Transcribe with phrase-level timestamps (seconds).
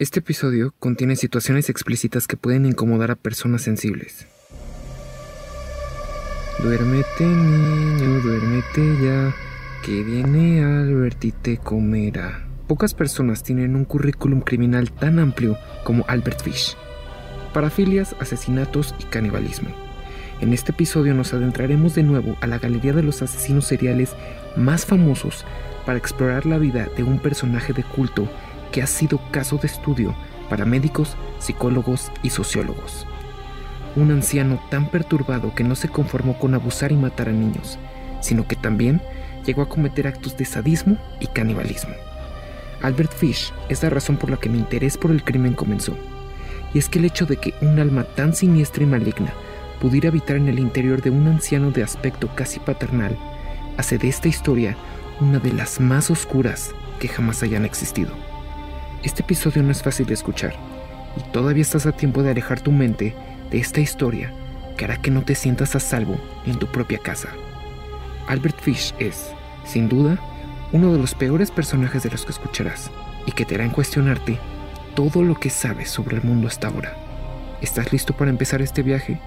[0.00, 4.26] Este episodio contiene situaciones explícitas que pueden incomodar a personas sensibles.
[6.62, 9.34] Duérmete niño, duérmete ya,
[9.84, 12.46] que viene Albert y te comerá.
[12.66, 16.78] Pocas personas tienen un currículum criminal tan amplio como Albert Fish.
[17.52, 19.68] Parafilias, asesinatos y canibalismo.
[20.40, 24.16] En este episodio nos adentraremos de nuevo a la galería de los asesinos seriales
[24.56, 25.44] más famosos
[25.84, 28.30] para explorar la vida de un personaje de culto
[28.70, 30.14] que ha sido caso de estudio
[30.48, 33.06] para médicos, psicólogos y sociólogos.
[33.96, 37.78] Un anciano tan perturbado que no se conformó con abusar y matar a niños,
[38.20, 39.00] sino que también
[39.44, 41.94] llegó a cometer actos de sadismo y canibalismo.
[42.82, 45.96] Albert Fish es la razón por la que mi interés por el crimen comenzó.
[46.72, 49.32] Y es que el hecho de que un alma tan siniestra y maligna
[49.80, 53.16] pudiera habitar en el interior de un anciano de aspecto casi paternal
[53.76, 54.76] hace de esta historia
[55.20, 58.29] una de las más oscuras que jamás hayan existido.
[59.02, 60.54] Este episodio no es fácil de escuchar
[61.16, 63.14] y todavía estás a tiempo de alejar tu mente
[63.50, 64.32] de esta historia
[64.76, 67.28] que hará que no te sientas a salvo en tu propia casa.
[68.28, 69.30] Albert Fish es,
[69.64, 70.18] sin duda,
[70.72, 72.90] uno de los peores personajes de los que escucharás
[73.26, 74.38] y que te harán cuestionarte
[74.94, 76.94] todo lo que sabes sobre el mundo hasta ahora.
[77.62, 79.18] ¿Estás listo para empezar este viaje?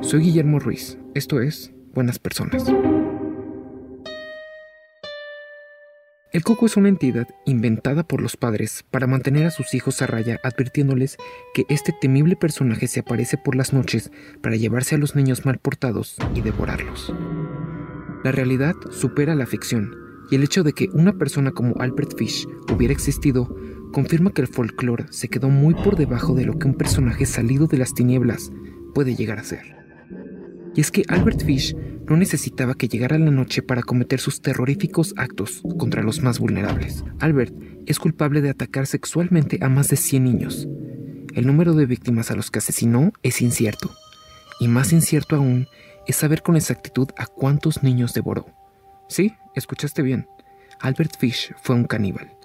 [0.00, 2.64] Soy Guillermo Ruiz, esto es Buenas Personas.
[6.32, 10.06] El coco es una entidad inventada por los padres para mantener a sus hijos a
[10.06, 11.18] raya, advirtiéndoles
[11.52, 15.58] que este temible personaje se aparece por las noches para llevarse a los niños mal
[15.58, 17.12] portados y devorarlos.
[18.24, 19.94] La realidad supera la ficción,
[20.30, 23.54] y el hecho de que una persona como Albert Fish hubiera existido
[23.92, 27.66] confirma que el folclore se quedó muy por debajo de lo que un personaje salido
[27.66, 28.50] de las tinieblas
[28.94, 29.81] puede llegar a ser.
[30.74, 31.74] Y es que Albert Fish
[32.08, 37.04] no necesitaba que llegara la noche para cometer sus terroríficos actos contra los más vulnerables.
[37.20, 37.54] Albert
[37.86, 40.68] es culpable de atacar sexualmente a más de 100 niños.
[41.34, 43.90] El número de víctimas a los que asesinó es incierto.
[44.60, 45.66] Y más incierto aún
[46.06, 48.46] es saber con exactitud a cuántos niños devoró.
[49.08, 50.26] Sí, escuchaste bien.
[50.80, 52.36] Albert Fish fue un caníbal.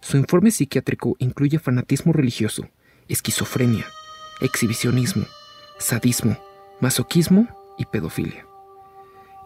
[0.00, 2.68] Su informe psiquiátrico incluye fanatismo religioso,
[3.08, 3.86] esquizofrenia,
[4.40, 5.24] exhibicionismo,
[5.78, 6.36] sadismo,
[6.84, 8.46] masoquismo y pedofilia.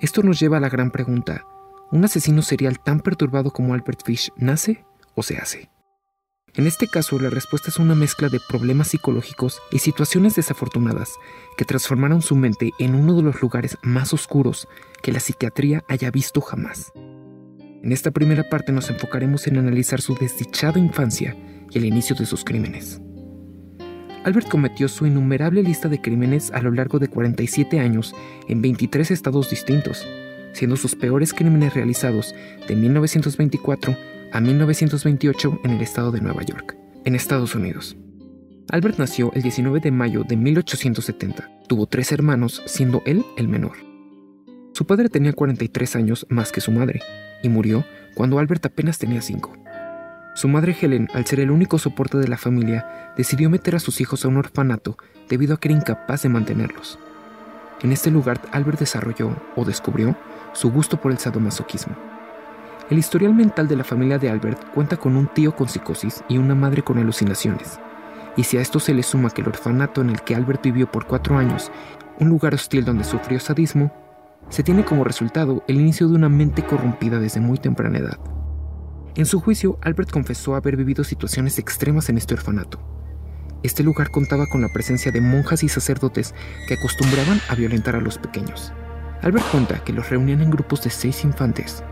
[0.01, 1.45] Esto nos lleva a la gran pregunta,
[1.93, 4.85] ¿un asesino serial tan perturbado como Albert Fish nace
[5.15, 5.71] o se hace?
[6.55, 11.13] En este caso, la respuesta es una mezcla de problemas psicológicos y situaciones desafortunadas
[11.57, 14.67] que transformaron su mente en uno de los lugares más oscuros
[15.01, 16.91] que la psiquiatría haya visto jamás.
[17.85, 21.37] En esta primera parte nos enfocaremos en analizar su desdichada infancia
[21.71, 23.01] y el inicio de sus crímenes.
[24.25, 28.15] Albert cometió su innumerable lista de crímenes a lo largo de 47 años
[28.49, 30.07] en 23 estados distintos,
[30.53, 32.35] siendo sus peores crímenes realizados
[32.67, 33.97] de 1924
[34.33, 37.97] a 1928 en el estado de Nueva York, en Estados Unidos.
[38.71, 41.49] Albert nació el 19 de mayo de 1870.
[41.69, 43.77] Tuvo tres hermanos, siendo él el menor.
[44.75, 47.01] Su padre tenía 43 años más que su madre,
[47.43, 47.85] y murió
[48.15, 49.68] cuando Albert apenas tenía 5.
[50.39, 54.01] Su madre Helen, al ser el único soporte de la familia, decidió meter a sus
[54.01, 54.97] hijos a un orfanato
[55.29, 56.97] debido a que era incapaz de mantenerlos.
[57.83, 60.17] En este lugar, Albert desarrolló, o descubrió,
[60.53, 61.97] su gusto por el sadomasoquismo.
[62.89, 66.39] El historial mental de la familia de Albert cuenta con un tío con psicosis y
[66.39, 67.81] una madre con alucinaciones.
[68.37, 70.89] Y si a esto se le suma que el orfanato en el que Albert vivió
[70.89, 71.73] por cuatro años,
[72.21, 73.93] un lugar hostil donde sufrió sadismo,
[74.51, 78.38] se tiene como resultado el inicio de una mente corrompida desde muy temprana edad.
[79.15, 82.79] En su juicio, Albert confesó haber vivido situaciones extremas en este orfanato.
[83.63, 86.35] Este lugar contaba con la presencia de monjas y sacerdotes
[86.69, 88.73] que acostumbraban a violentar a los pequeños.
[89.23, 91.83] Albert cuenta que los reunían en grupos de seis infantes.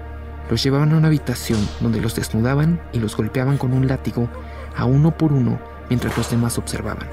[0.48, 4.28] Los llevaban a una habitación donde los desnudaban y los golpeaban con un látigo
[4.76, 7.08] a uno por uno mientras los demás observaban.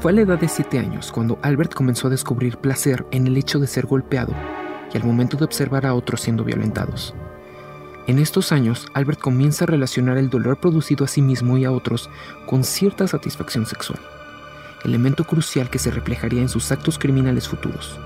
[0.00, 3.36] Fue a la edad de siete años cuando Albert comenzó a descubrir placer en el
[3.36, 4.32] hecho de ser golpeado
[4.94, 7.14] y al momento de observar a otros siendo violentados.
[8.08, 11.72] En estos años, Albert comienza a relacionar el dolor producido a sí mismo y a
[11.72, 12.08] otros
[12.46, 14.00] con cierta satisfacción sexual,
[14.82, 18.00] elemento crucial que se reflejaría en sus actos criminales futuros.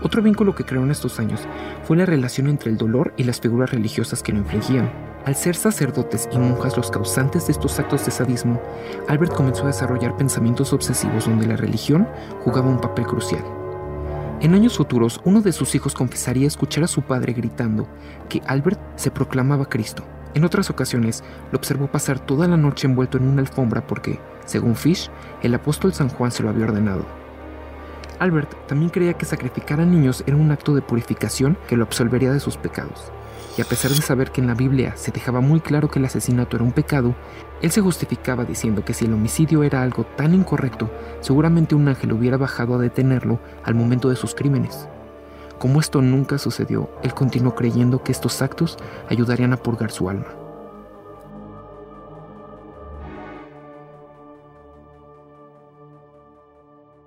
[0.00, 1.40] Otro vínculo que creó en estos años
[1.82, 4.88] fue la relación entre el dolor y las figuras religiosas que lo infligían.
[5.26, 8.62] Al ser sacerdotes y monjas los causantes de estos actos de sadismo,
[9.08, 12.08] Albert comenzó a desarrollar pensamientos obsesivos donde la religión
[12.44, 13.59] jugaba un papel crucial.
[14.40, 17.86] En años futuros, uno de sus hijos confesaría escuchar a su padre gritando
[18.30, 20.02] que Albert se proclamaba Cristo.
[20.32, 21.22] En otras ocasiones,
[21.52, 25.10] lo observó pasar toda la noche envuelto en una alfombra porque, según Fish,
[25.42, 27.04] el apóstol San Juan se lo había ordenado.
[28.18, 32.32] Albert también creía que sacrificar a niños era un acto de purificación que lo absolvería
[32.32, 33.12] de sus pecados.
[33.56, 36.04] Y a pesar de saber que en la Biblia se dejaba muy claro que el
[36.04, 37.14] asesinato era un pecado,
[37.62, 42.12] él se justificaba diciendo que si el homicidio era algo tan incorrecto, seguramente un ángel
[42.12, 44.88] hubiera bajado a detenerlo al momento de sus crímenes.
[45.58, 48.78] Como esto nunca sucedió, él continuó creyendo que estos actos
[49.10, 50.26] ayudarían a purgar su alma.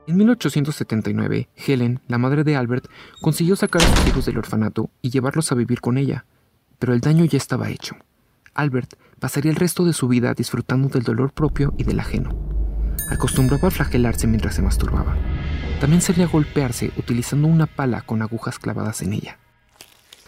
[0.06, 2.90] En 1879, Helen, la madre de Albert,
[3.22, 6.26] consiguió sacar a sus hijos del orfanato y llevarlos a vivir con ella,
[6.80, 7.96] pero el daño ya estaba hecho.
[8.54, 12.36] Albert pasaría el resto de su vida disfrutando del dolor propio y del ajeno.
[13.10, 15.16] Acostumbraba a flagelarse mientras se masturbaba.
[15.80, 19.38] También solía golpearse utilizando una pala con agujas clavadas en ella.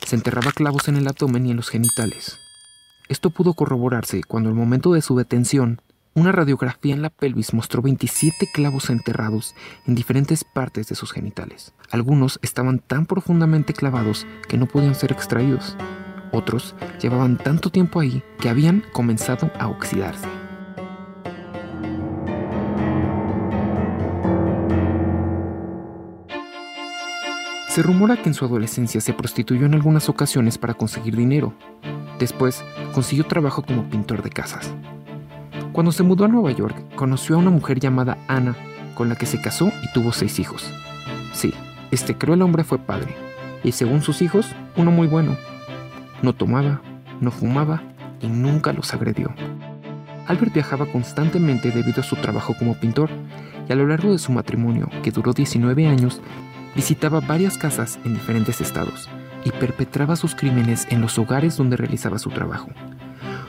[0.05, 2.37] Se enterraba clavos en el abdomen y en los genitales.
[3.07, 5.81] Esto pudo corroborarse cuando al momento de su detención
[6.17, 9.53] una radiografía en la pelvis mostró 27 clavos enterrados
[9.85, 11.73] en diferentes partes de sus genitales.
[11.91, 15.75] Algunos estaban tan profundamente clavados que no podían ser extraídos.
[16.35, 20.27] Otros llevaban tanto tiempo ahí que habían comenzado a oxidarse.
[27.69, 31.53] Se rumora que en su adolescencia se prostituyó en algunas ocasiones para conseguir dinero.
[32.19, 34.73] Después consiguió trabajo como pintor de casas.
[35.71, 38.57] Cuando se mudó a Nueva York, conoció a una mujer llamada Ana,
[38.93, 40.69] con la que se casó y tuvo seis hijos.
[41.33, 41.53] Sí,
[41.91, 43.15] este cruel hombre fue padre,
[43.63, 45.37] y según sus hijos, uno muy bueno.
[46.25, 46.81] No tomaba,
[47.21, 47.83] no fumaba
[48.19, 49.31] y nunca los agredió.
[50.25, 53.11] Albert viajaba constantemente debido a su trabajo como pintor,
[53.69, 56.21] y a lo largo de su matrimonio, que duró 19 años,
[56.75, 59.07] visitaba varias casas en diferentes estados
[59.43, 62.69] y perpetraba sus crímenes en los hogares donde realizaba su trabajo.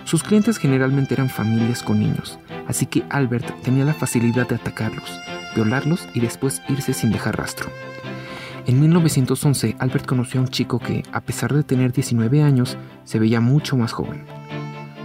[0.05, 2.39] Sus clientes generalmente eran familias con niños,
[2.69, 5.19] así que Albert tenía la facilidad de atacarlos,
[5.55, 7.71] violarlos y después irse sin dejar rastro.
[8.67, 13.21] En 1911, Albert conoció a un chico que, a pesar de tener 19 años, se
[13.21, 14.25] veía mucho más joven.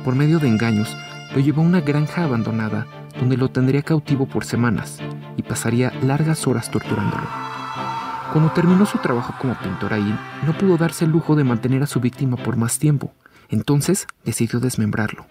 [0.03, 0.97] Por medio de engaños,
[1.35, 2.87] lo llevó a una granja abandonada
[3.19, 4.97] donde lo tendría cautivo por semanas
[5.37, 7.27] y pasaría largas horas torturándolo.
[8.33, 11.87] Cuando terminó su trabajo como pintor ahí, no pudo darse el lujo de mantener a
[11.87, 13.13] su víctima por más tiempo,
[13.49, 15.27] entonces decidió desmembrarlo.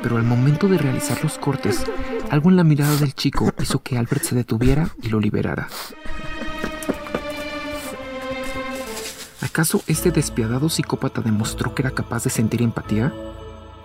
[0.00, 1.84] Pero al momento de realizar los cortes,
[2.30, 5.66] algo en la mirada del chico hizo que Albert se detuviera y lo liberara.
[9.40, 13.14] ¿Acaso este despiadado psicópata demostró que era capaz de sentir empatía?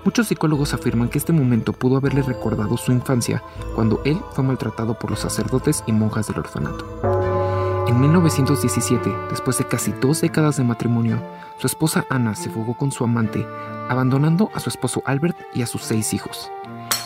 [0.04, 3.44] Muchos psicólogos afirman que este momento pudo haberle recordado su infancia
[3.76, 7.86] cuando él fue maltratado por los sacerdotes y monjas del orfanato.
[7.88, 11.22] En 1917, después de casi dos décadas de matrimonio,
[11.60, 13.46] su esposa Ana se fugó con su amante,
[13.90, 16.50] abandonando a su esposo Albert y a sus seis hijos.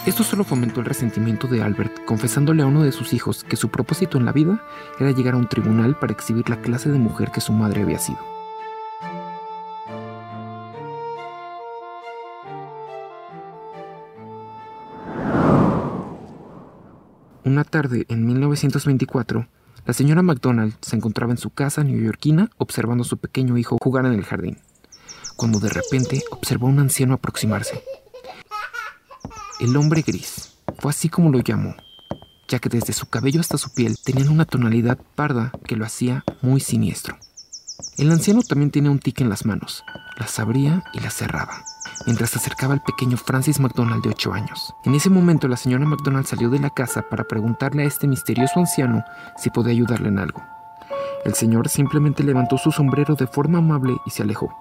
[0.05, 3.67] Esto solo fomentó el resentimiento de Albert, confesándole a uno de sus hijos que su
[3.67, 4.63] propósito en la vida
[5.01, 7.99] era llegar a un tribunal para exhibir la clase de mujer que su madre había
[7.99, 8.37] sido.
[17.47, 19.47] Una tarde en 1924,
[19.85, 24.05] la señora McDonald se encontraba en su casa neoyorquina observando a su pequeño hijo jugar
[24.05, 24.57] en el jardín,
[25.38, 27.81] cuando de repente observó a un anciano aproximarse.
[29.61, 31.73] El hombre gris, fue así como lo llamó,
[32.49, 36.25] ya que desde su cabello hasta su piel tenían una tonalidad parda que lo hacía
[36.41, 37.17] muy siniestro.
[37.97, 39.85] El anciano también tenía un tic en las manos,
[40.17, 41.63] las abría y las cerraba
[42.07, 44.73] mientras se acercaba al pequeño Francis McDonald de 8 años.
[44.85, 48.59] En ese momento la señora McDonald salió de la casa para preguntarle a este misterioso
[48.59, 49.04] anciano
[49.35, 50.42] si podía ayudarle en algo.
[51.26, 54.56] El señor simplemente levantó su sombrero de forma amable y se alejó.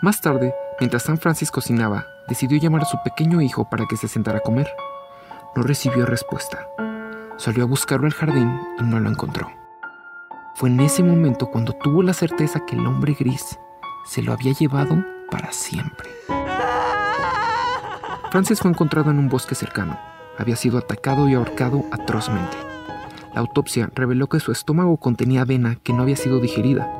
[0.00, 4.08] Más tarde, mientras San Francis cocinaba, decidió llamar a su pequeño hijo para que se
[4.08, 4.68] sentara a comer.
[5.54, 6.66] No recibió respuesta.
[7.36, 9.50] Salió a buscarlo al jardín y no lo encontró.
[10.54, 13.58] Fue en ese momento cuando tuvo la certeza que el hombre gris
[14.06, 16.10] se lo había llevado para siempre.
[18.30, 19.98] Francis fue encontrado en un bosque cercano.
[20.38, 22.56] Había sido atacado y ahorcado atrozmente.
[23.34, 26.92] La autopsia reveló que su estómago contenía avena que no había sido digerida.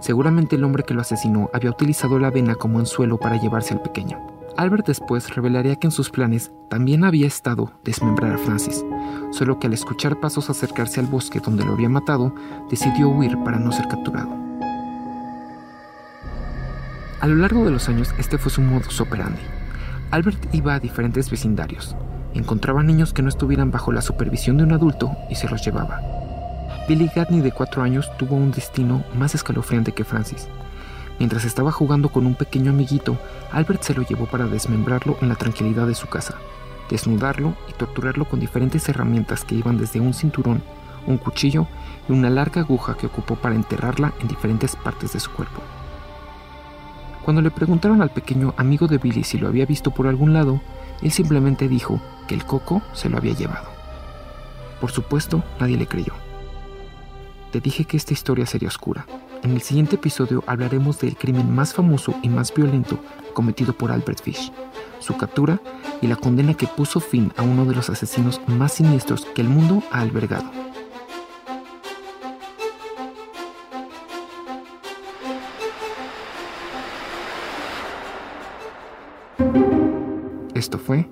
[0.00, 3.82] Seguramente el hombre que lo asesinó había utilizado la avena como anzuelo para llevarse al
[3.82, 4.20] pequeño.
[4.56, 8.84] Albert después revelaría que en sus planes también había estado desmembrar a Francis,
[9.30, 12.34] solo que al escuchar pasos acercarse al bosque donde lo había matado,
[12.68, 14.51] decidió huir para no ser capturado.
[17.22, 19.38] A lo largo de los años, este fue su modus operandi.
[20.10, 21.94] Albert iba a diferentes vecindarios,
[22.34, 26.00] encontraba niños que no estuvieran bajo la supervisión de un adulto y se los llevaba.
[26.88, 30.48] Billy Gatney de cuatro años tuvo un destino más escalofriante que Francis.
[31.20, 33.16] Mientras estaba jugando con un pequeño amiguito,
[33.52, 36.38] Albert se lo llevó para desmembrarlo en la tranquilidad de su casa,
[36.90, 40.60] desnudarlo y torturarlo con diferentes herramientas que iban desde un cinturón,
[41.06, 41.68] un cuchillo
[42.08, 45.62] y una larga aguja que ocupó para enterrarla en diferentes partes de su cuerpo.
[47.24, 50.60] Cuando le preguntaron al pequeño amigo de Billy si lo había visto por algún lado,
[51.02, 53.68] él simplemente dijo que el coco se lo había llevado.
[54.80, 56.12] Por supuesto, nadie le creyó.
[57.52, 59.06] Te dije que esta historia sería oscura.
[59.42, 62.98] En el siguiente episodio hablaremos del crimen más famoso y más violento
[63.34, 64.52] cometido por Albert Fish,
[65.00, 65.60] su captura
[66.00, 69.48] y la condena que puso fin a uno de los asesinos más siniestros que el
[69.48, 70.50] mundo ha albergado.
[80.62, 81.08] Esto fue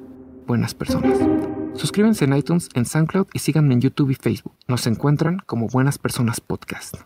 [0.46, 1.18] Buenas Personas.
[1.74, 4.54] Suscríbanse en iTunes, en SoundCloud y síganme en YouTube y Facebook.
[4.68, 6.98] Nos encuentran como Buenas Personas Podcast.